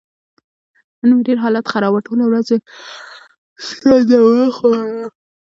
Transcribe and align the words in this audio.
نن 1.01 1.09
مې 1.15 1.23
ډېر 1.27 1.37
حالت 1.43 1.65
خراب 1.71 1.91
و. 1.93 2.03
ټوله 2.07 2.23
ورځ 2.27 2.47
مې 2.53 2.59
سره 3.67 3.97
دوره 4.09 4.47
خوړله. 4.55 5.05